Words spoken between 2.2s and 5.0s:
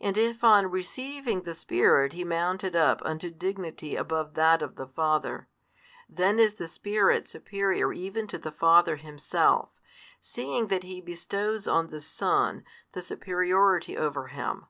mounted up unto dignity above that of the